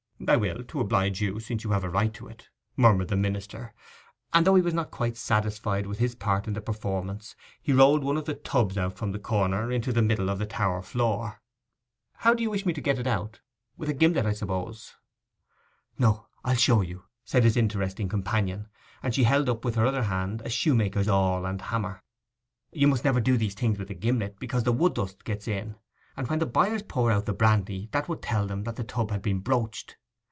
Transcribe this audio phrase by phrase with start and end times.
[0.27, 3.73] 'I will, to oblige you, since you have a right to it,' murmured the minister;
[4.31, 8.03] and though he was not quite satisfied with his part in the performance, he rolled
[8.03, 11.41] one of the 'tubs' out from the corner into the middle of the tower floor.
[12.17, 14.93] 'How do you wish me to get it out—with a gimlet, I suppose?'
[15.97, 18.67] 'No, I'll show you,' said his interesting companion;
[19.01, 22.03] and she held up with her other hand a shoemaker's awl and a hammer.
[22.71, 25.77] 'You must never do these things with a gimlet, because the wood dust gets in;
[26.15, 29.09] and when the buyers pour out the brandy that would tell them that the tub
[29.09, 29.97] had been broached.